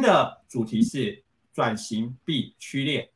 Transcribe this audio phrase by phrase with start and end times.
[0.00, 1.22] 的主题是
[1.52, 3.10] 转型必趋列，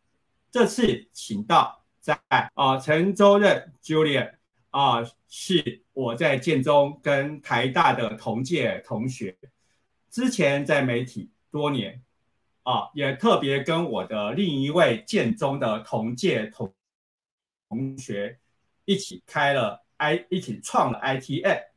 [0.50, 2.18] 这次请到在
[2.54, 4.34] 啊陈州任 Julian
[4.70, 9.36] 啊，是我在建中跟台大的同届同学，
[10.10, 12.02] 之前在媒体多年
[12.62, 16.74] 啊，也特别跟我的另一位建中的同届同
[17.68, 18.38] 同学
[18.84, 21.73] 一起开了 I 一起创了 ITM。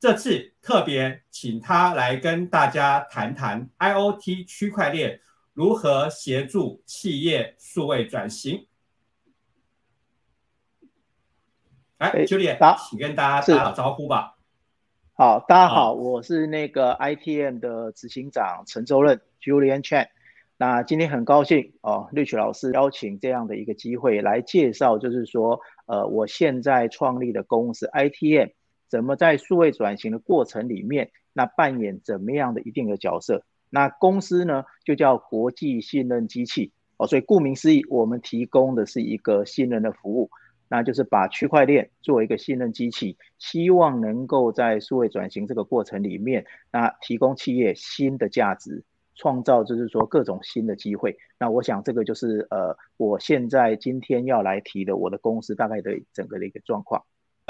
[0.00, 5.20] 这次特别请他来跟大家谈谈 IOT 区块链
[5.52, 8.66] 如何协助企业数位转型。
[11.98, 14.38] 哎，Julian，请跟大家打招呼吧。
[15.12, 20.08] 好，大家好，我是那个 ITM 的执行长陈周任 Julian Chan。
[20.56, 28.48] 那今天很高兴哦，Rich 老师邀请这样的一个机会来介绍，就是说，呃，我现在创立的公司 ITM。
[28.90, 33.44] 怎么在数位转型的过程里面，那扮演怎么样的一定的角色？
[33.70, 37.06] 那公司呢，就叫国际信任机器哦。
[37.06, 40.28] 所以顾名思义，我们提供的是一个信任的服务，
[40.68, 48.82] 那就是把区块链作为一个信任机器，希望能够在数位转型这个过程里面，那提供企业新的价值，
[49.14, 51.16] 创造就是说各种新的机会。
[51.38, 57.04] 那我想这个就是呃，我现在今天要来提的我的公司大概的整个的一个状况。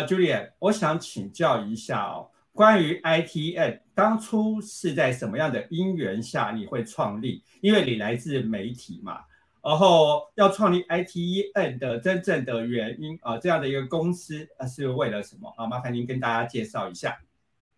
[0.07, 7.43] Julian，我想请教一下哦，关于 ITN 当初是在什么样的因缘下你会创立？
[7.61, 9.21] 因为你来自媒体嘛，
[9.63, 15.67] 然后要创立 ITN 的真正的原因啊，这样的一个公司啊是为了什么啊？
[15.67, 17.21] 麻烦您跟大家介绍一下。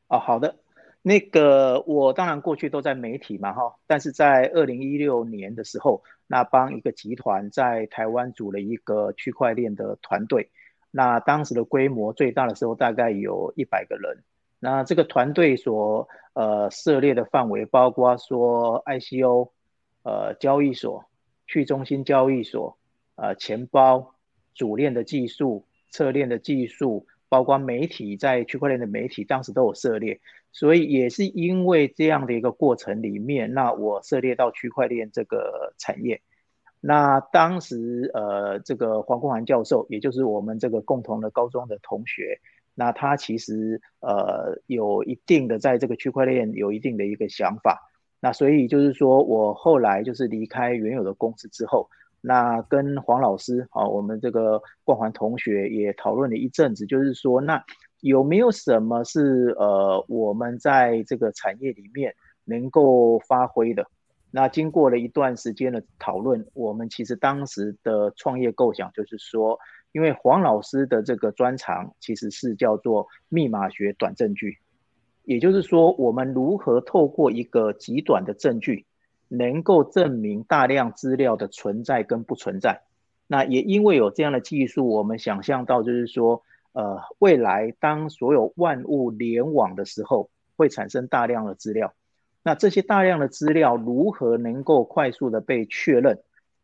[0.09, 0.57] 哦，好的，
[1.02, 10.51] 那个我当然过去都在媒体嘛哈，但是在二零一六年的时候，那帮一个集团在台湾组了一个区块链的团队。
[10.92, 14.23] 那当时的规模最大的时候大概有一百个人。
[14.61, 19.51] 那这个团队所呃涉猎的范围包括说 ICO、
[20.05, 21.07] 呃交易所、
[21.48, 22.79] 去中心交易所、
[23.17, 24.14] 呃钱包、
[24.55, 30.20] 主链的技术、侧链的技术，包括媒体在区块链的媒体，当时都有涉猎。
[30.52, 36.20] 所以也是因为这样的一个过程里面，那我涉猎到区块链这个产业。
[36.85, 42.41] 那当时，呃，这个黄国涵教授，也就是我们这个共同的高中的同学，
[42.75, 47.79] 那他其实呃有一定的在这个区块链有一定的一个想法，
[48.19, 51.89] 那所以就是说我后来就是离开原有的公司之后，
[52.20, 57.63] 那跟黄老师啊，我们这个冠环同学也讨论了一阵子，就是说那
[58.01, 63.87] 有没有什么是呃我们在这个产业里面能够发挥的？
[64.35, 69.59] 那经过了一段时间的讨论，我们其实当时的创业构想就是说，
[69.93, 74.57] 因为黄老师的这个专长其实是叫做密码学短证据，
[75.25, 78.87] 也就是说，我们如何透过一个极短的证据，
[79.29, 82.81] 能够证明大量资料的存在跟不存在。
[83.27, 91.93] 那也因为有这样的技术，我们想象到就是说，呃，未来当所有万物联网的时候，会产生大量的资料。
[92.45, 96.19] 那这些大量的资料如何能够快速的被确认，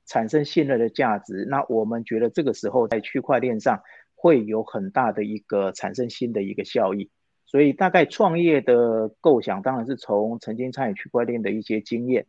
[0.07, 1.47] 产生信任的价值？
[1.49, 3.81] 那我们觉得这个时候在区块链上
[4.17, 7.11] 会有很大的一个产生新的一个效益。
[7.47, 12.27] 所以大概创业的构想当然是从曾经参与区块链的一些经验。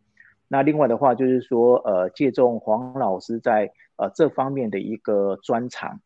[0.47, 6.01] 那另外的话就是说，呃，借重黄老师在呃这方面的一个专长，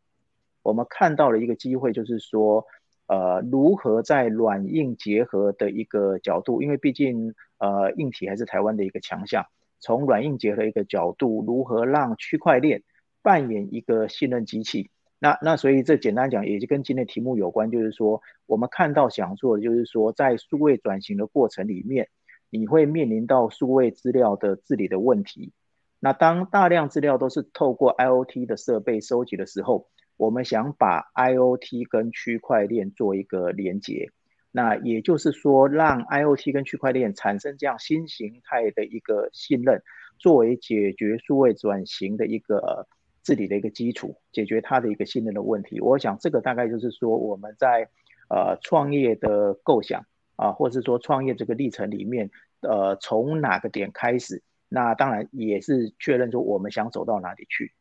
[0.61, 2.65] 我们看到了一个机会，就是说。
[3.13, 6.63] 呃，如何在软硬结合的一个角度？
[6.63, 9.45] 因为毕竟，呃，硬体还是台湾的一个强项。
[9.79, 12.81] 从软硬结合一个角度，如何让区块链
[13.21, 14.89] 扮演一个信任机器？
[15.19, 22.09] 那那所以这简单讲，也就跟今天题目有关，就是说，我们看到想做的，就是说，在数位转型的过程里面，
[22.49, 25.51] 你会面临到数位资料的治理的问题。
[25.99, 29.87] 那当大量资料都是透过 IOT 的设备收集的时候，
[30.17, 34.09] 我们想把 IOT 跟区块链做一个连接，
[34.51, 39.81] 那也就是说，让 IOT 跟区块链产生这样新形态的一个信任，
[40.19, 42.87] 作为解决数位转型的一个
[43.23, 45.81] 治理的一个基础，解决它的一个信任的问题。
[45.81, 47.89] 我想这个大概就是说，我们在
[48.29, 50.05] 呃创业的构想
[50.35, 52.29] 啊，或是说创业这个历程里面，
[52.61, 54.43] 呃，从哪个点开始？
[54.69, 57.71] 那当然也是确认说我们想走到哪里去。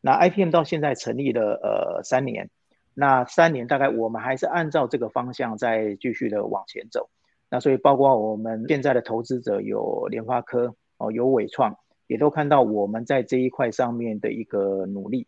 [0.00, 2.50] 那 IPM 到现在成立了呃三年，
[2.94, 7.10] 那三年大概我们还是按照这个方向在继续的往前走。
[7.50, 11.76] 那所以包括我们现在的投资者有联发科哦，有伟创，
[12.06, 15.26] 也都看到我们在这一块上面的一个努力。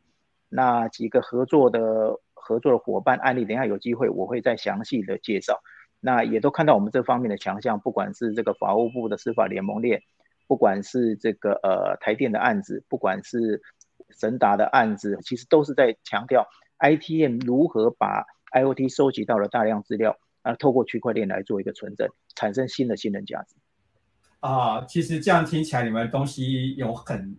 [0.48, 5.60] 那几个合作的合作的伙伴案例，等下有机会我会再详细的介绍。
[6.00, 10.02] 那也都看到我们这方面的强项，不管是这个法务部的司法联盟链。
[10.48, 13.62] 不管是这个呃台电的案子，不管是
[14.18, 16.46] 神达的案子，其实都是在强调
[16.78, 23.56] ITM 如何把 IOT 收集到了大量资料，啊，透过区块链来做一个存证，产生新的信任价值。
[24.40, 27.36] 啊，其实这样听起来，你们东西有很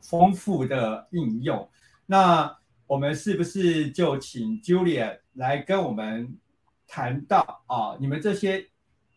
[0.00, 1.68] 丰富的应用。
[2.06, 6.38] 那我们是不是就请 Julia 来跟我们
[6.86, 8.66] 谈到啊，你们这些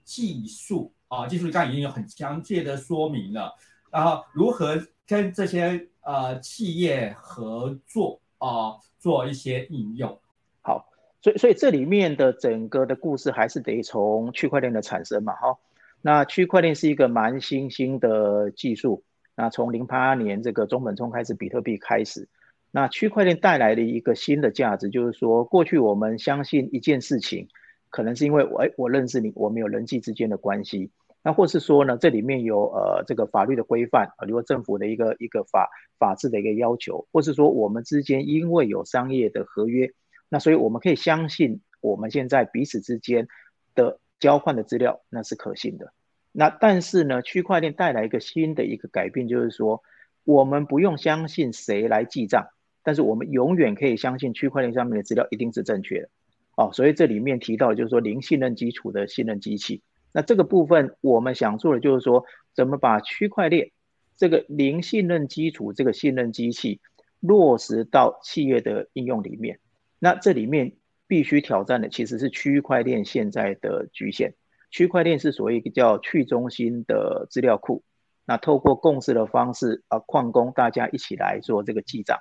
[0.03, 3.55] 技术啊，技术刚已经有很详细的说明了，
[3.89, 10.19] 然后如何跟这些呃企业合作啊，做一些应用？
[10.61, 10.89] 好，
[11.21, 15.57] 所以所以这里面的整个的故事还是得从区块链的产生嘛，哈。
[16.03, 19.03] 那区块链是一个蛮新兴的技术，
[19.35, 22.27] 那从零八年这个中本聪开始，比特币开始，
[22.71, 27.47] 那区块链带来的一个新的价值，就是说过去我们相信一件事情，
[27.91, 30.89] 可能是因为我哎我认识你，我们有人际之间的关系，
[31.23, 39.91] 那或是说呢，这里面有呃这个法律的规范啊，比如政府的一个一个法法治的一个要求，或是说我们之间因为有商业的合约，
[40.29, 43.27] 那所以我们可以相信我们现在彼此之间
[43.75, 43.99] 的。
[44.21, 45.93] 交换的资料那是可信的，
[46.31, 49.81] 那但是呢，区块链带来一个新的一个改变，就是说
[50.23, 52.49] 我们不用相信谁来记账，
[52.83, 56.09] 但是我们永远可以相信区块链上面的资料一定是正确的。
[56.55, 59.81] 哦，所以这里面提到就是说零信任基础的信任机器，
[60.13, 63.71] 那这个部分我们想做的就是说，怎么把区块链
[64.17, 66.81] 这个零信任基础这个信任机器
[67.19, 69.59] 落实到企业的应用里面，
[69.99, 70.73] 那这里面。
[71.07, 74.33] 必须挑战的其实是区块链现在的局限。
[74.69, 77.83] 区块链是所谓一个叫去中心的资料库，
[78.25, 82.17] 那透过共识的方式啊，矿工大家一起来做这个记账。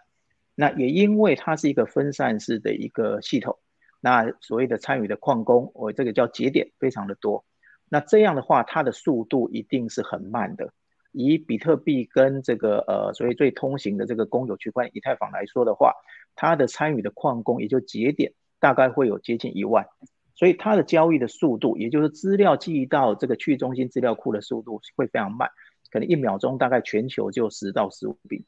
[0.56, 3.60] 那也因为它是一个分散式的一个系统，
[4.00, 7.44] 那所谓的参与的矿工，我这个叫节点非常的多。
[7.90, 10.72] 那这样的话，它的速度一定是很慢的。
[11.12, 15.92] 以比特币跟这个呃，所谓最通行的这个公有区块以太坊来说的话，
[16.34, 18.32] 它的参与的矿工也就节点。
[18.62, 19.86] 大概会有接近一万，
[20.34, 25.48] 所以它的交易的速度，也就是资料记忆到这个去中心资料库的速度会非常慢，
[25.90, 28.44] 可能一秒钟大概全球就十到十五笔。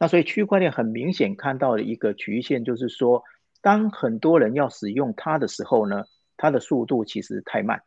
[0.00, 3.22] 那所以区块链很明显看到的一个局限，就是说，
[3.60, 6.06] 当很多人要使用它的时候呢，
[6.36, 7.84] 它的速度其实太慢，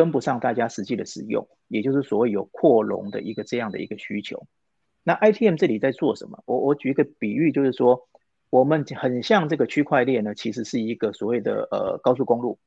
[0.00, 4.46] 跟不上大家实际的使用，也就是所谓有扩容的一个这样的一个需求。
[5.02, 6.42] 那 ITM 这里在做什么？
[6.46, 8.06] 我我举一个比喻，就是说。
[8.52, 12.58] 我们很像这个区块链呢，其实是一个所谓的呃高速公路。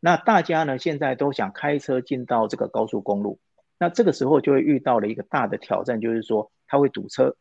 [0.00, 3.38] 那大家呢现在都想开车进到这个高速公路，
[3.78, 7.36] 那这个时候就会遇到了一个大的挑战，就是说它会堵车。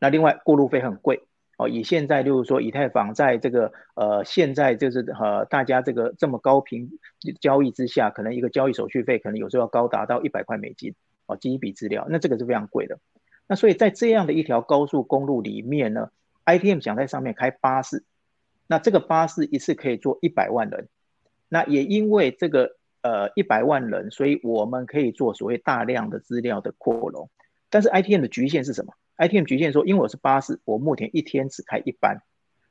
[0.00, 1.68] 那另外过路费很贵哦。
[1.68, 6.90] 以现在就是说以太坊在这个呃现在就是呃大家这个这么高频
[7.40, 10.94] 交易之下，可能一个交易手续费可能有时候要高达到一百块美金
[11.26, 12.98] 哦，记一笔资料，那这个是非常贵的。
[13.46, 16.10] 那所以在这样的一条高速公路里面呢
[16.44, 18.04] ？ITM 想在上面开巴士，
[18.66, 20.88] 那这个巴士一次可以坐一百万人，
[21.48, 27.30] 那也因为这个呃一百万人，所以我们可以做所谓大量的资料的扩容。
[27.70, 32.22] 但是 ITM 的局限是什么？ITM 局限说，因为我是巴士，我目前一天只开一班，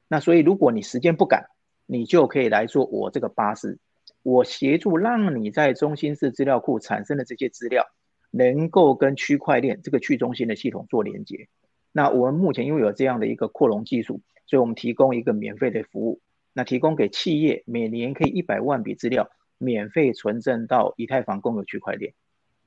[0.08, 1.50] 那所以如果你时间不赶，
[1.86, 3.80] 你就可以来做我这个巴士，
[4.24, 7.86] 我协助让你在中心式资料库产生的这些资料，
[8.32, 11.50] 能够跟区块链这个去中心的系统做连接。
[11.92, 16.22] 那我们目前因为有这样的一个扩容技术，所以我们提供一个免费的服务，
[16.54, 22.14] 那提供给企业每年可以一百万笔资料免费存证到以太坊公有区块链。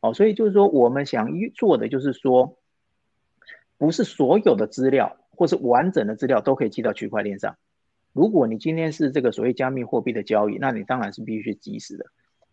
[0.01, 2.57] 哦，所以就是说我们想做的就是说，
[3.81, 7.57] 不是所有的资料或是完整的资料都可以记到区块链上。
[8.13, 12.05] 如果你今天是这个所谓加密货币的交易，那你当然是必须及时的。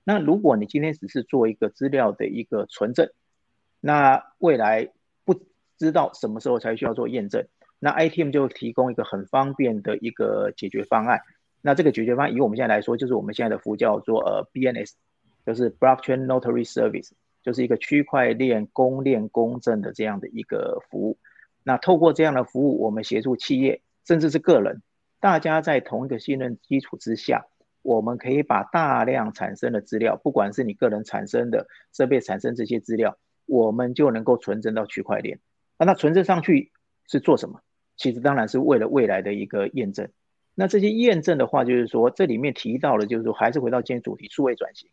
[0.03, 3.11] 那如果你今天只是做一个资料的一个存证，
[3.81, 4.89] 那未来
[5.23, 5.45] 不。
[5.79, 7.45] 知道什么时候才需要做验证，
[7.77, 11.21] 那 ITM 就提供一个很方便的一个解决方案。
[11.61, 14.93] 那这个解决方案以我们现在来说，就是我们现在的服务叫做呃 BNS，
[15.45, 17.11] 就是 Blockchain Notary Service，
[17.47, 21.17] 就是一个区块链公链公证的这样的一个服务。
[21.63, 24.81] 那透过这样的服务，我们协助企业甚至是个人，
[25.21, 27.45] 大家在同一个信任基础之下，
[27.83, 35.39] 我们可以把大量产生的资料，不管是你个人产生的设备产生这些资料，我们就能够存证到区块链。
[35.79, 36.73] 那那存证上去
[37.07, 37.61] 是做什么？
[37.95, 40.09] 其实当然是为了未来的一个验证。
[40.53, 44.89] 那这些验证的话，就是说这里面提到了，就是说还是回到今天主题，数位转型。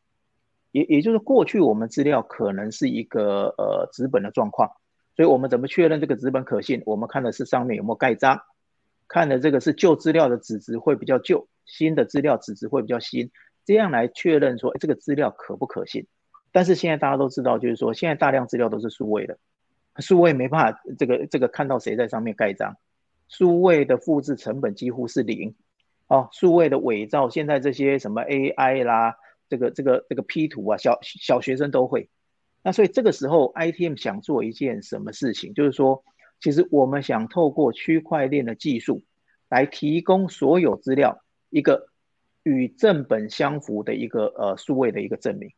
[0.74, 4.72] 也也就是过去我们资料可能是一个呃纸本的状况，
[5.14, 6.82] 所以我们怎么确认这个纸本可信？
[6.84, 8.40] 我们看的是上面有没有盖章，
[9.06, 13.30] 看的这个是旧资料的纸质会比较旧，新的资料纸质会比较新，
[13.64, 16.08] 这样来确认说这个资料可不可信。
[16.50, 19.38] 但是现在大家都知道，就是说现在大量资料都是数位的。
[19.98, 22.76] 数位没办法这个这个看到谁在上面盖章，
[23.28, 25.54] 数位的复制成本几乎是零，
[26.08, 29.14] 哦，数位的伪造，现在这些什么 AI 啦，
[29.48, 32.08] 这个这个这个 P 图啊，小小学生都会。
[32.62, 36.02] 那所以这个时候，ITM 想做一件什么事情，就是说，
[36.40, 39.02] 其实我们想透过区块链的技术，
[39.50, 41.88] 来提供所有资料一个
[42.42, 45.52] 与正本相符的一个呃数位的一个证明。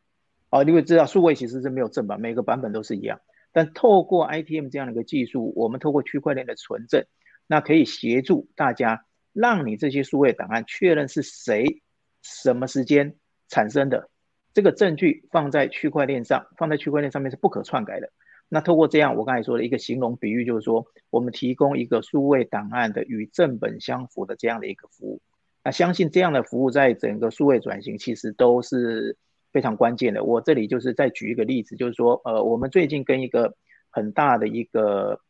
[0.49, 3.21] 啊，你会知道数位其实是没有正版，每个版本都是一样。
[3.53, 7.05] 但透过 ITM 这样的一个技术，我们透过区块链的存证，
[7.47, 11.81] 那可以协助大家，让你这些数位档案确认是谁、
[12.21, 13.15] 什么时间
[13.47, 14.09] 产生的。
[14.53, 18.09] 这个证据放在区块链上，放在区块链上面是不可篡改的。
[18.49, 25.21] 那透过这样，我刚才说的一个形容比喻，就是说，我们提供一个数位档案的与正本相符的这样的一个服务。
[25.63, 29.15] 那相信这样的服务在整个数位转型其实都是
[29.51, 30.23] 非常关键的。
[30.23, 33.55] 我这里就是再举一个例子，就是说，呃，我们最近跟一个
[33.91, 35.21] 很大的一个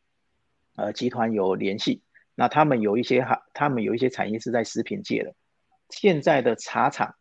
[0.76, 2.00] 呃集团有联系，
[2.34, 5.34] 那他们有一些哈，他们有一些产业是在食品界的，
[5.90, 7.16] 现在的茶厂。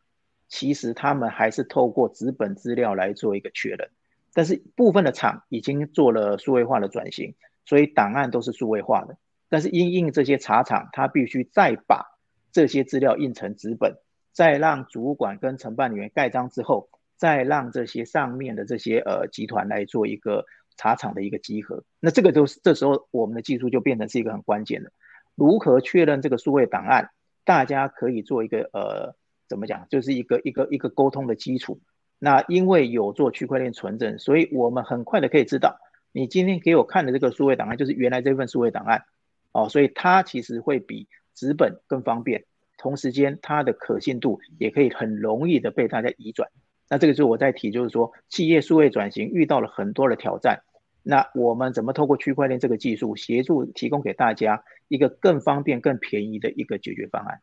[0.50, 3.90] 其实他们还是透过纸本资料来做一个确认，
[4.34, 7.36] 但是部分的厂已经做了数位化的转型，
[7.66, 9.18] 所以档案都是数位化的。
[9.50, 12.06] 但是因印这些茶厂，他必须再把
[12.54, 13.98] 这些资料印成纸本，
[14.32, 20.46] 再让主管跟承办人员盖章之后，再让这些上面的这些呃集团来做一个
[20.78, 21.84] 茶厂的一个集合。
[22.00, 24.92] 那这个都是这时候我们的技术就变成是一个很关键的，
[25.36, 27.10] 如何确认这个数位档案，
[27.44, 29.16] 大家可以做一个呃。
[29.48, 29.88] 怎么讲？
[29.90, 31.80] 就是一个一个一个沟通的基础。
[32.20, 35.80] 那因为有做区块链存证，所以我们很快的可以知道，
[36.12, 39.04] 你今天给我看的这个数位档案，就是原来这份数位档案
[39.52, 39.70] 哦。
[39.70, 42.46] 所以它其实会比纸本更方便，
[42.78, 46.50] 同时间它的可信度也可以很容易的被大家移转。
[46.90, 50.64] 那这个就是我在提，就是说企业数位转型遇到了很多的挑战，
[51.04, 57.42] 那我们怎么透过区块链这个技术协助提供给大家一个更方便、更便宜的一个解决方案？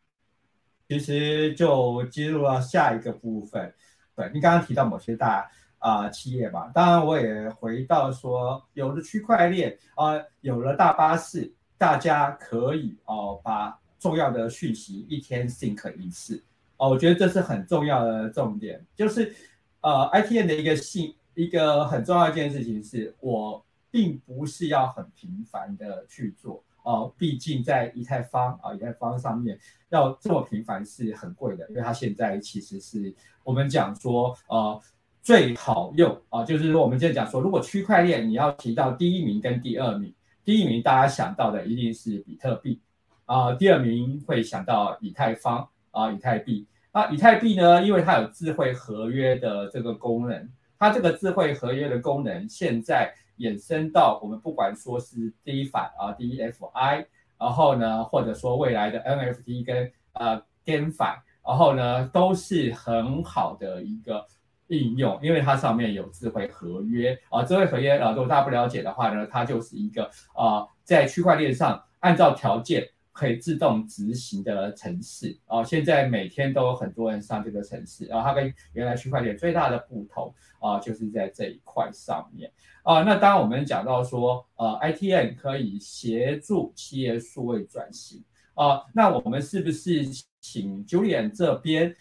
[0.89, 3.73] 其实就进入到下一个部分，
[4.15, 16.43] 对你刚刚提到某些大啊企业嘛，当然我也回到说，有了区块链啊，有了大巴士，大家可以哦把重要的讯息一天 sync 一次
[16.77, 19.35] 哦，我觉得这是很重要的重点，就是
[19.81, 26.63] 呃 ITN 的一个信一个很重要一件事情是，我并不是要很频繁的去做。
[26.85, 34.81] 哦，毕竟在以太坊啊，以太坊上面要这么频繁是很贵的，因为它现在其实是我们讲说，呃，
[35.23, 40.15] 最好用啊，就是说我们今天讲说，如果区块链你要提到第一名跟第二名，
[40.45, 42.79] 第一名大家想到的一定是比特币
[43.25, 46.67] 啊，第二名会想到以太坊啊，以太币。
[46.93, 53.15] 那以太币呢，因为它有智慧合约的这个功能，它这个智慧合约的功能现在。
[53.39, 57.07] 衍生到我们不管说是 DeFi 啊，DeFi，
[57.39, 64.27] 然后呢，或者说未来的 NFT 跟呃 GameFi，然后呢，都是很好的一个
[64.69, 72.89] 应用，因为它上面有智慧合约啊，智慧合约啊，如果大家不了解的话呢，它就是一个啊，在区块链上按照条件。
[73.15, 82.51] 可以自动执行的城市啊，现在每天都有很多人上这个城市，然后它跟原来区块链最大的不同啊，就是在这一块上面
[82.83, 83.03] 啊。
[83.05, 88.23] 那当我们讲到说，呃，ITN 可以协助企业数位转型
[88.55, 90.05] 啊，那我们是不是
[90.41, 91.95] 请 Julian 这边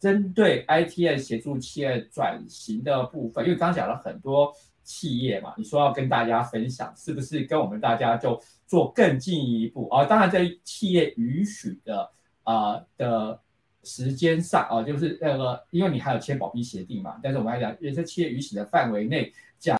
[0.00, 3.44] 针对 ITN 协助企业转型的部分？
[3.44, 4.52] 因为刚讲了很多。
[4.88, 10.04] 企业嘛，你说要跟大家分享，是不是跟我们大家就做更进一步啊？
[10.04, 12.10] 当然，在企业允许的
[12.42, 13.40] 啊的
[13.84, 17.18] 时间上啊，就是那个，因为你还有签保密协定嘛。
[17.22, 19.78] 但是我们来讲，也在企业允许的范围内讲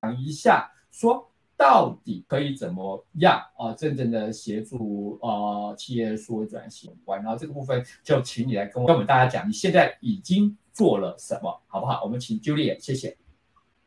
[0.00, 1.24] 讲一下说。
[1.60, 3.72] 到底可以怎么样啊？
[3.72, 12.04] 真正的协助呃企业数位转型完，然后这个部分就请你来跟跟我们大家讲，你现在已经做了什么，好不好？
[12.04, 13.16] 我们请 Julia，谢谢。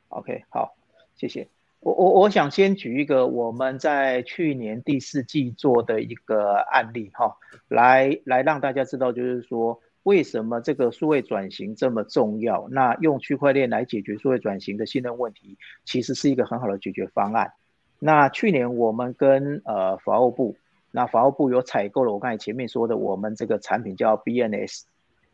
[0.09, 0.75] OK，好，
[1.15, 1.47] 谢谢。
[1.79, 7.37] 我我我想先举一个我们在去年第四季做的一个案例哈，
[7.69, 12.67] 来来让大家知道，就是说为什么这个数位转型这么重要。
[12.69, 17.53] 那用区块链来解决数位转型的信任问题，其实是一个很好的解决方案。
[17.99, 20.57] 那去年我们跟呃法务部，
[20.91, 24.83] 那法务部有采购了我刚才前面说的我们这个产品叫 BNS，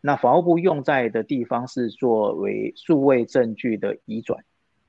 [0.02, 4.44] 那法务部用在的地方是作为数位证据的移转。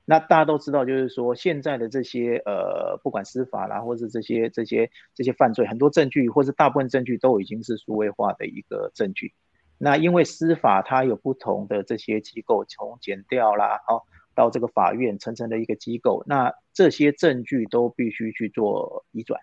[0.05, 9.33] 那大家都知道，就是说现在的这些呃不管司法啦，或是这些这些这些犯罪，很多证据或是大部分证据都已经是数位化的一个证据。
[9.77, 19.39] 那因为司法它有不同的这些机构，从检调啦，好到这个法院层层的一个机构，那这些证据都必须去做移转。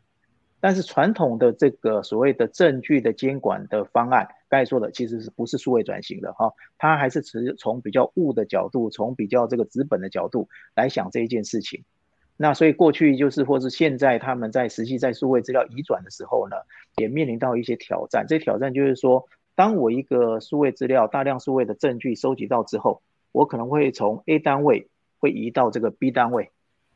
[0.66, 6.52] 但是传统的这个所谓的证据的监管的方案，刚才说的其实是不是数位转型的哈？
[6.76, 11.85] 它还是持从比较物的角度，从比较这个资本的角度来想这一件事情。
[12.37, 16.56] 那所以过去就是，或是现在他们在实际在数位资料移转的时候呢，
[16.96, 18.26] 也面临到一些挑战。
[18.28, 24.88] 这挑战就是说，当我一个数位资料大量数位的证据收集到之后，我可能会从 A 单位
[25.20, 26.50] 会移到这个 B 单位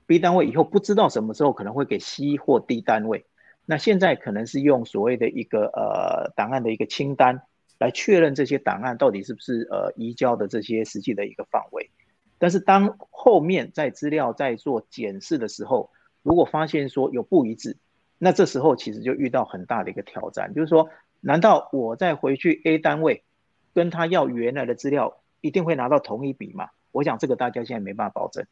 [0.09, 3.27] ，B 单位以后不知道什么时候可能会给 C 或 D 单位。
[3.71, 7.43] 那现在可能是用所谓的一个呃档案的一个清单
[7.79, 11.89] 来确认这些档案到底是不是呃移交的这些实际的一个范围。
[12.37, 15.93] 但是当后面在资料在做检视的时候，
[16.25, 17.77] 如果发现说有不一致，
[18.19, 23.23] 那这时候其实就遇到很大的一个挑战，就是说，难道我再回去 A 单位
[23.73, 26.71] 跟他要原来的资料，一定会拿到同一笔吗？
[26.91, 28.47] 我想这个大家现在没办法保证。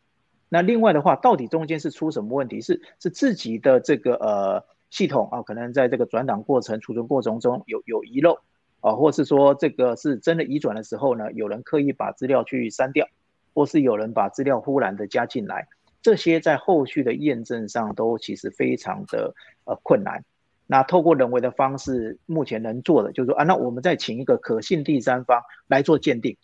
[0.48, 2.60] 那另外的话，到底中间是出什么问题？
[2.60, 8.38] 是是自己的这个呃系统啊，可能在这个转档过程、储存过程中有有遗漏
[8.80, 13.06] 啊，或是说这个是真的移转的时候呢，有人刻意把资料去删掉。
[13.54, 15.66] 或是有人把资料忽然的加进来，
[16.00, 20.22] 这些在后续的验证上都其实非常的呃困难。
[20.68, 26.36] 那透过人为的方式，目前能做的就是说啊，那我们再请一个可信第三方来做鉴定。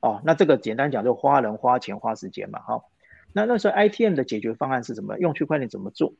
[0.00, 2.82] 哦，那这个简单讲就花人花钱花时间嘛，哈。
[3.32, 5.16] 那那时候 ITM 的解决方案是什么？
[5.18, 6.12] 用区块链怎么做？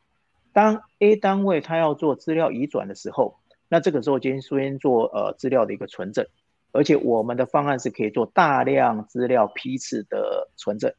[0.52, 6.26] 当 A 单位他要做资料移转的时候，那这个时候先先做呃资料的一个存证。
[6.70, 10.92] 而且我们的方案是可以做大量资料批次的存证。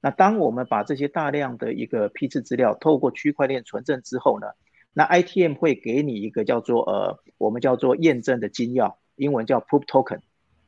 [0.00, 4.46] 那当我们把这些大量的一个批次资料透过区块链存证之后呢，
[4.92, 10.20] 那 ITM 会给你一个叫做呃，我们叫做验证的金钥，英文叫 Proof Token。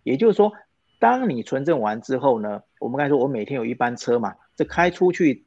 [0.02, 0.52] 也就是说，
[0.98, 5.44] 当你存证完之后呢，我们刚才说我每天有一班车嘛，这开出去，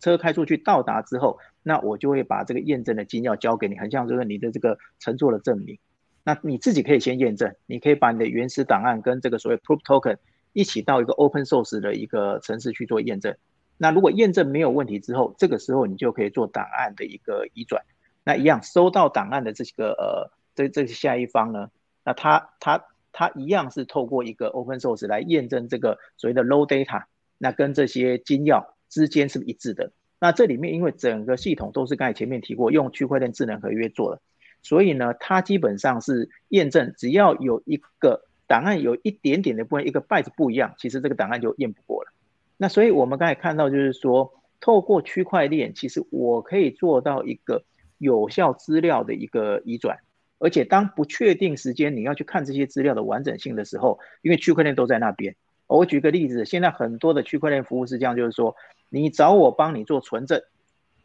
[0.00, 5.80] 车开出去到达之后，那我就会把这个验证的金钥交给你，很像就是你的这个乘坐的证明。
[6.22, 10.18] 那你自己可以先验证，你可以把你的原始档案跟这个所谓 proof token
[10.52, 13.34] 一起到一个 open source 的一个城市去做验证。
[13.78, 17.82] 那如果验证没有问题之后，这个时候你就可以做档案的一个移转。
[18.22, 21.72] 那一样收到档案的这个呃这这下一方呢，
[22.04, 27.06] 那他他他一样是透过一个 open source 来验证这个所谓的 low data，
[27.38, 29.90] 那跟这些金钥之间是不是一致的？
[30.18, 34.20] 那这里面因为整个系统都是刚才前面提过，用区块链智能合约做的。
[34.62, 42.12] 所以呢，它基本上是验证，只要有一个档案有一点点的部分，一个 byte 不一样，其实这个档案就验不过了。
[42.56, 47.62] 那所以我们刚才看到，就是说，透过区块链，其实我可以做到一个
[47.98, 49.98] 有效资料的一个移转，
[50.38, 55.36] 而且当不确定时间你要去看这些资料的完整性的时候，因为区块链都在那边。
[55.68, 58.56] 我举个例子，现在很多的区块链服务是这样，就是说，
[58.88, 60.42] 你找我帮你做存证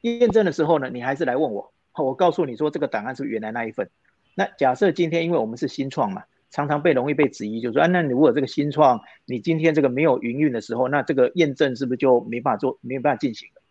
[0.02, 1.74] 验证的时候呢，你还是来问我。
[1.96, 3.90] 我告诉你说，这个档案是原来那一份。
[4.36, 13.62] 那假设今天，因为我们是新创嘛，常常被容易被质疑，就说，啊，那你如果这个新创，你今天这个没有营运的时候，那这个验证是不是就没办法做，没办法进行了？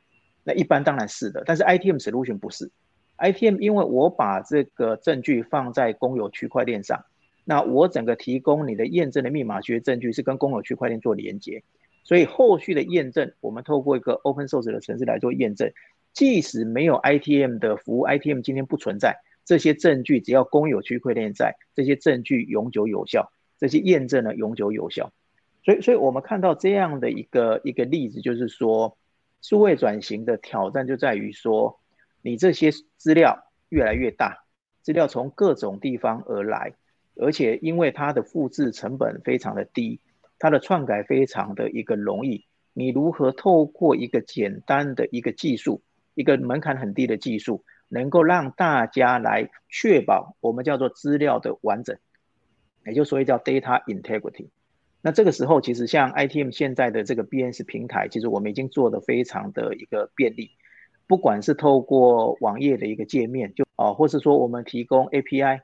[0.45, 2.71] 那一般当然是的，但是 ITM solution 不是。
[3.19, 7.05] ITM 因为我把这个证据放在公有区块链上，
[7.45, 11.63] 那我整个提供你的验证的密码学证据是跟公有区块链做连接，
[12.03, 15.73] 所以后续的验证，我们透过一个 open source 的程式来做验证。
[16.13, 25.13] 即使没有 ITM 的服务，ITM 今天不存在，这些证据只要公有区块链在，这些证据永久有效，这些验证呢永久有效。
[25.63, 28.97] 所以，所以我们看到这样的一个一个例子，就是说，
[29.41, 31.79] 数位转型的挑战就在于说，
[32.23, 34.45] 你这些资料越来越大，
[34.83, 36.73] 资料从各种地方而来，
[37.15, 40.01] 而且因为它的复制成本非常的低，
[40.41, 45.83] 它的篡改非常的一个容易，你如何透过一个简单的一个技术？
[46.15, 51.97] 一个门槛很低的技术，能够让大家来确保我们叫做资料的完整，
[52.85, 54.49] 也就所谓叫 data integrity。
[55.03, 60.51] 那这个时候，其实像 ITM 现在的这个 BNS 平台，其实我们已经做的非常的一个便利，
[61.07, 65.61] 不管是透过网页的一个界面，就啊，或是说我们提供 API，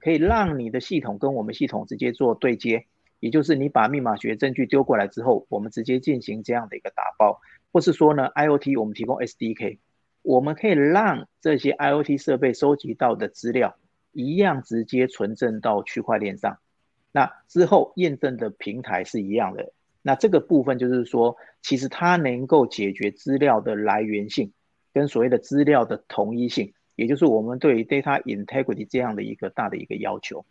[0.00, 2.86] 可以让你的系统跟我们系统直接做对接，
[3.20, 7.40] 也就是你把密码学证据丢过来之后，我们直接进行这样的一个打包，
[7.72, 9.78] 或是说呢，IOT 我们提供 SDK。
[10.22, 13.76] 我们可以让这些 IoT 设备收集到的资料
[14.12, 16.58] 一样直接存证到区块链上，
[17.10, 19.72] 那之后验证的平台是一样的。
[20.02, 24.52] 那这个部分就是说，其实它能够解决资料的来源性
[24.92, 30.44] 跟所谓的资料的统一性，也就是我们对于 data integrity 这样的一个大的一个要求。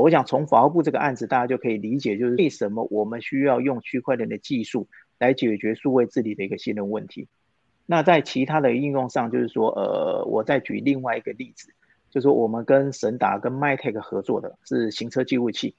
[0.00, 7.28] 我想从法务部这个案子，大家就可以理解，就是为什么我们需要用区块链的技术来解决数位治理的一个信任问题。
[7.84, 11.74] 那在其他的应用上，就是说，呃，我再举另外一个例子，
[12.10, 15.74] 就是说我们跟神达跟 MyTech 合作的是行车记录器，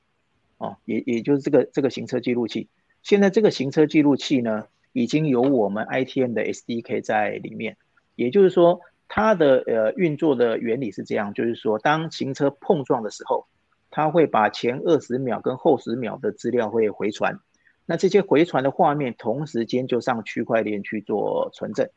[0.58, 2.70] 哦，也也就是这个这个行车记录器。
[3.02, 7.78] 现在这个行车记录器呢，已经有我们 ITM 的 SDK 在里面，
[8.16, 13.48] 也就是说，它的呃运作的原理是这样，就是说，当行车碰撞的时候。
[13.96, 17.38] 它会把前二十秒跟后十秒的资料会回传，
[17.86, 21.88] 那这些回传的画面同时间就上区块链去做存证。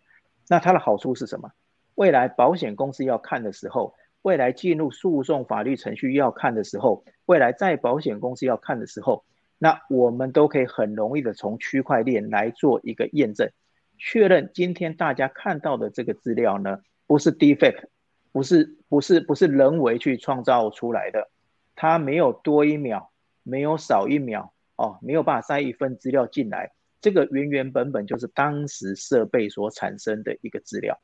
[0.47, 1.53] 那它的好处是什么？
[1.95, 9.25] 未来保险公司要看的时候，未来进入诉讼法律程序要看的时候，未来在保险公司要看的时候，
[9.57, 13.49] 那我们都可以很容易的从区块链来做一个验证，
[13.97, 17.85] 确认今天大家看到的这个资料呢，不是 defect，
[18.33, 21.31] 不是不是不是人为去创造出来的。
[21.77, 23.11] 它没有多一秒，
[23.45, 30.99] 没有少一秒，哦，没有办法塞一份资料进来，这个原原本本就是当时设备所产生的一个资料。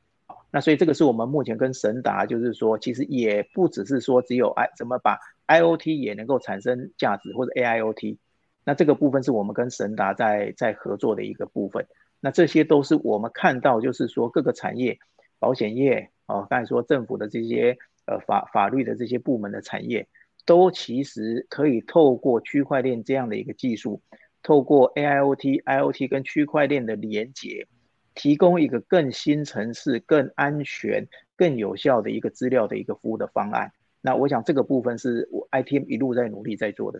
[0.51, 8.17] 那所以这个是我们目前跟神达，就是说，其实也不只是说只有 I 怎么把 IOT 也能够产生价值，或者 AIOT，
[8.63, 11.87] 那这个部分是我们跟神达在在合作的一个部分。
[12.19, 14.99] 那这些都是我们看到，就是说各个产业，
[15.39, 20.07] 保险业，哦，刚才说政府的这些呃法法律的这些部门的产业。
[20.45, 24.01] 都其实可以透过区块链这样的一个技术，
[24.41, 27.65] 透过 AIoT、IoT 跟区块链的连接，
[28.13, 33.71] 提供一个更新层次、更安全、更有效的一个资料的一个服务的方案。
[34.01, 36.99] 那我想这个部分是我 ITM 一路在努力在做的。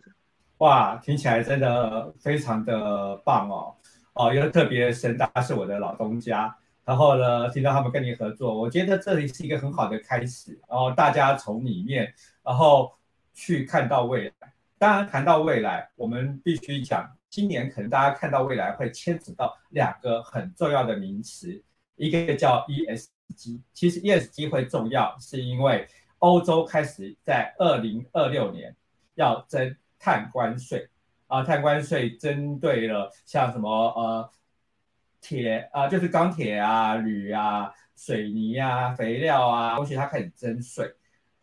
[0.59, 3.75] 哇，听起来真的非常的棒哦！
[4.13, 10.57] 哦，因为特别神达是我的老东家，然后呢，听到他们跟你合作，我觉得这里是一个很好的开始。
[10.69, 12.89] 然后大家从里面，然后。
[13.33, 21.63] 去看到未来，当然谈到未来，我们必须讲，今年可能大家看到未来会牵扯到两个很重要的名词，
[21.95, 23.61] 一个叫 ESG。
[23.73, 25.87] 其实 ESG 会重要，是因为
[26.19, 28.75] 欧洲开始在二零二六年
[29.15, 30.87] 要征碳关税
[31.27, 34.31] 啊，碳关税针对了像什么呃
[35.19, 40.93] 铁啊，就是钢铁啊、铝啊、水泥啊、肥料啊东西，它开始征税。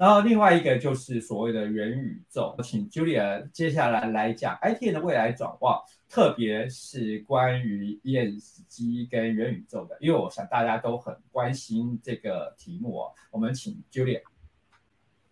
[0.00, 13.12] 然后另外一个就是所谓的元宇宙，请 Julia 接下来来讲 IT 的未来转望，特别是关于 ESG 跟元宇宙的，因为我想大家都很关心这个题目哦。
[13.30, 14.22] 我们请 Julia。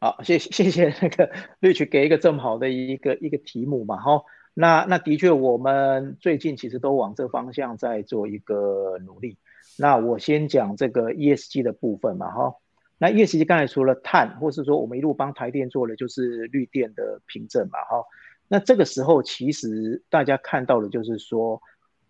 [0.01, 4.23] 好，谢谢谢谢那个 Rich 给一个这么好的一个一个题目嘛，哈。
[4.53, 9.39] 那那的确我们最近其实都往这方向在做一个努力。
[9.79, 12.55] 那我先讲这个 ESG 的部分嘛，哈。
[12.99, 18.05] 那 ESG 刚才除了碳，或是说我们一路帮台电做的就是绿电的凭证嘛，哈。
[18.49, 21.63] 那这个时候其实大家看到的就是说，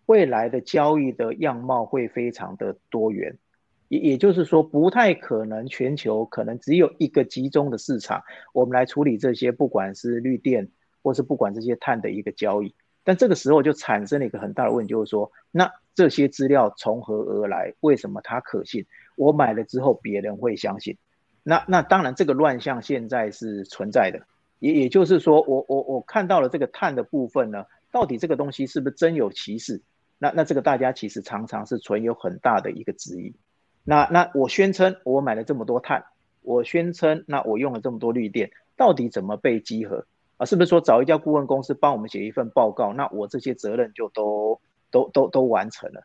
[0.05, 3.37] 未来的交易的样貌会非常的多元，
[3.87, 8.23] 也也就是说不太可能全球可能只有一个集中的市场，
[8.53, 10.69] 我们来处理这些不管是绿电
[11.03, 12.73] 或是不管这些碳的一个交易。
[13.03, 17.73] 但这个时候就产生了一个很大的问题，就是说，那这些资料从何而来？
[17.79, 18.85] 为什么它可信？
[19.19, 20.97] 我买了之后，别人会相信？
[21.43, 24.25] 那那当然，这个乱象现在是存在的。
[24.59, 29.81] 也也就是说，我我我看到了这个碳的部分呢，到底这个东西是不是真有其事？
[30.17, 33.35] 那那这个大家其实常常是存有很大的一个质疑。
[33.83, 36.05] 那那我宣称我买了这么多碳，
[36.41, 40.05] 我宣称那我用了这么多绿电，到底怎么被集合？
[40.37, 44.59] 啊，是不是说找一家顾问公司帮我们写一份报告，那我这些责任就都
[44.91, 46.03] 都都都完成了？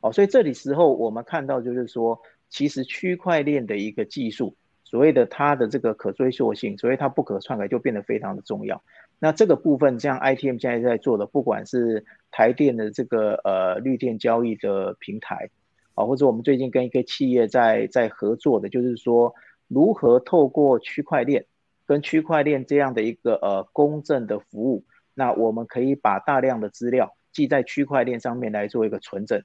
[0.00, 8.82] 哦，所以这里时候我们看到就是说，其实区块链的一个技术，所谓的它的这个可追溯性，所以它不可篡改就变得非常的重要。
[9.18, 15.50] 那这个部分，像 ITM 现在在做的，不管是台电的这个呃绿电交易的平台，
[15.94, 19.34] 啊，或者我们最近跟一个企业在在合作的，就是说
[19.68, 21.46] 如何透过区块链。
[21.88, 24.82] 跟区块链这样的一个呃公正的服务，
[25.14, 29.44] 那我们可以把大量的资料记在区块链上面来做一个存证，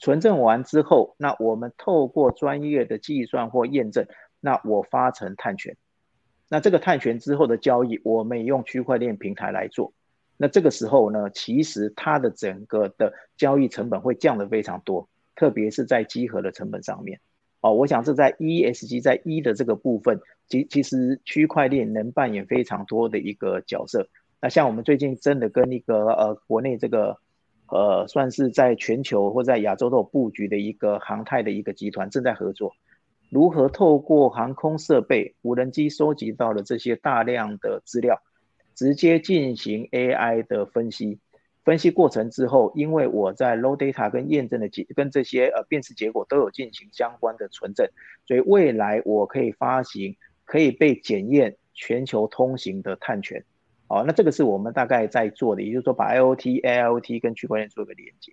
[0.00, 4.06] 存证完之后，那我们透过专业的计算或验证，
[4.40, 5.76] 那我发成碳权，
[6.48, 9.92] 那这个碳权之后的交易，我们也用区块链平台来做，
[10.38, 17.20] 那这个时候呢，其实它的整个的交易成本会降得非常多，特别是在集合的成本上面。
[17.60, 24.08] 哦，我想是在 ESG 在一的这个部分，其其实区块链能扮演非常多的一个角色。
[24.40, 27.18] 那像我们最近真的跟一个呃国内这个
[27.70, 32.74] 呃算是在全球或在亚洲都有布局的一个航太的一个集团正在合作，
[33.30, 38.20] 如何透过航空设备、无人机收集到的这些大量的资料，
[38.74, 41.18] 直接进行 AI 的分析。
[41.62, 47.86] 分析过程之后，因为我在 low data 跟验证的结跟这些呃辨识结果都有进行相关的存证，
[48.26, 53.44] 所以未来我可以发行可以被检验全球通行的碳权。
[53.90, 58.32] 哦，那这个是我们大概在做的，也就是说把 IOT、AIOT 跟区块链做个连接。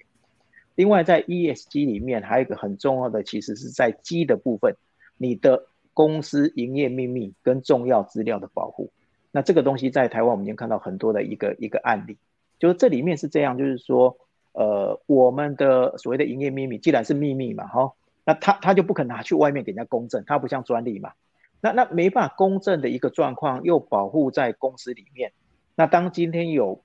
[0.76, 4.76] 另外，在 ESG 里面还有一个很重要的，其实是在 G 的部分，
[5.18, 5.66] 你的
[5.96, 8.92] 公司营业秘密跟重要资料的保护。
[9.32, 12.18] 那这个东西在台湾我们已经看到很多的一个一个案例。
[12.60, 14.16] 就是这里面是这样，就是说，
[14.54, 17.94] 呃，我们的所谓的营业秘密，既然是秘密嘛，哈，
[18.26, 21.14] 那他他就不肯拿去外面给人家公证，他不像专利嘛，
[21.62, 25.32] 那那没办法公证的一个状况，又保护在公司里面，
[25.78, 26.84] 那当今天有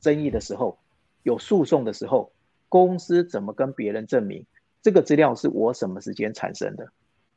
[0.00, 0.78] 争议的时候，
[1.22, 2.32] 有诉讼的时候，
[2.68, 4.44] 公司怎么跟别人证明
[4.82, 6.88] 这个资料是我什么时间产生的？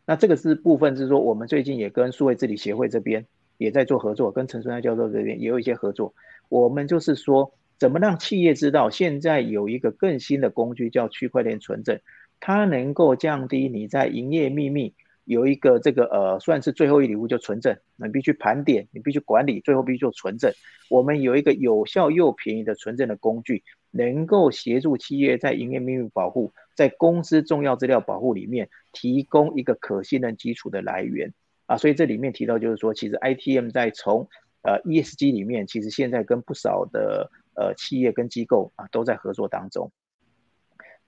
[0.05, 3.25] 那这个是部分是说，我们最近也跟数位治理协会这边
[3.57, 6.13] 也在做合作，跟陈春安教授这边也有一些合作，
[6.49, 7.53] 我们就是说。
[7.77, 11.99] 怎么让企业知道现在有一个更新的工具叫区块链存证，
[12.39, 14.93] 它能够降低你在营业秘密
[15.25, 20.53] 有一个这个呃算是最后一礼物就存证，你必须盘点，你必须管理，最后必须做存证。
[20.89, 31.33] 我们有一个有效又便宜的存证的工具，能够协助企业在营业秘密保护、在公司重要资料保护里面提供一个可信任基础的来源
[31.65, 31.77] 啊。
[31.77, 34.29] 所以这里面提到就是说，其实 ITM 在从
[34.61, 39.91] 呃 ESG 里面，其实现在跟不少的呃，企业跟机构啊都在合作当中。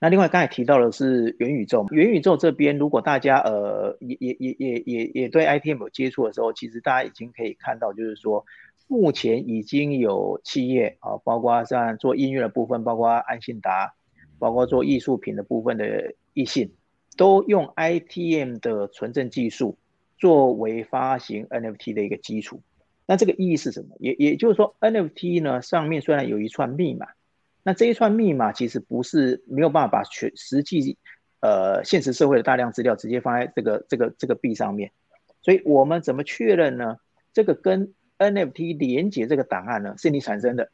[0.00, 8.44] 那另外刚才提到的是元宇宙，元宇宙这边如果大家呃也也也也也也对 ITM 有接触的时候，其实大家已经可以看到，就是说
[8.86, 13.94] 目前已经有企业啊，包括像做音乐的部分，包括安信达，
[14.38, 16.72] 包括做艺术品的部分的艺信，
[17.16, 19.78] 都用 ITM 的存证技术
[20.16, 22.62] 作为发行 NFT 的一个基础。
[23.04, 23.96] 那这个意义是什么？
[23.98, 27.08] 也也就是说，NFT 呢上面虽然有一串密码，
[27.68, 30.96] 那这一串密码其实不是没有办法把全实际
[31.40, 34.90] 呃现实社会的大量资料直接放在这个这个这个币上面，
[35.42, 36.96] 所以我们怎么确认呢？
[37.34, 40.70] 这个跟 NFT 连接这个档案呢是你产生的，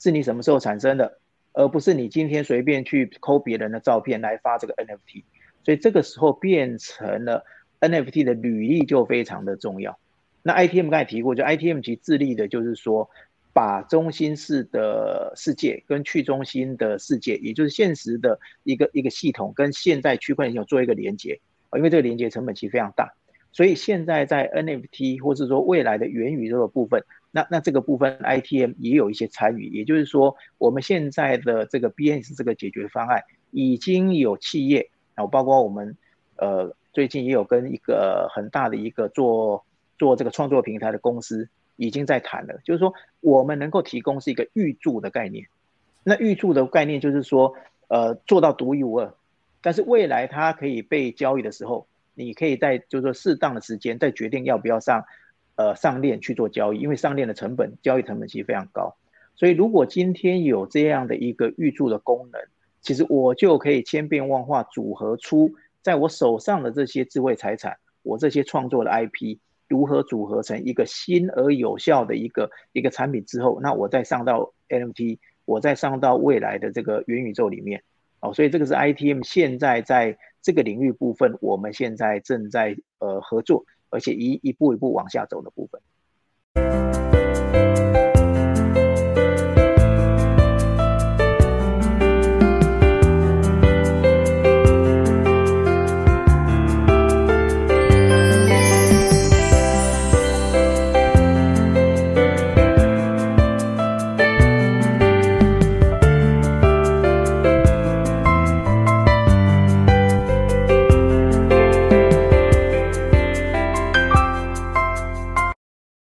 [0.00, 1.18] 是你什么时候产生的，
[1.52, 5.24] 而不是你今天随便去抠别人的照片来发这个 NFT，
[5.64, 7.44] 所以这个时候变成了
[7.80, 9.98] NFT 的履历就非常的重要。
[10.42, 13.10] 那 ITM 刚才提过，就 ITM 其致力的就是说，
[13.52, 23.12] 把中心式的世界跟去中心的世界，也就是现实的一个一个系统，跟现在区块链有做一个连接啊，因为这个连接成本其实非常大，
[23.52, 35.96] 所以现在在 NFT 或是说未来的元宇宙的部分，那那这个部分 ITM 也有一些参与，也就是说，我们现在的这个 BNS 这个解决方案已经有企业啊，包括我们
[36.36, 39.64] 呃最近也有跟一个很大的一个做。
[39.98, 45.46] 做这个创作平台的公司已经在谈了，就是说我们能够提供是一个预铸的概念。
[46.02, 47.54] 那预铸的概念就是说，
[47.86, 49.14] 呃，做到独一无二，
[49.62, 55.04] 但是未来它可以被交易的时候，你可以在就是说适当的时间再决定要不要上，
[55.54, 58.96] 呃，上链去做交易，因为上链的成本交易成本其实非常高。
[59.36, 62.40] 所以如果今天有这样的一个预铸的功能，
[62.80, 69.38] 其实我就可以千变万化组合出在我手上的这些智慧财产，我这些创作的 IP。
[69.68, 77.82] 如何组合成一个新而有效的一个一个产品之后，那我再上到 NFT，我再上到未来的这个元宇宙里面，
[78.20, 86.97] 哦，所以这个是 ITM 现在在这个领域部分，我们现在正在呃合作，而且一一步一步往下走的部分。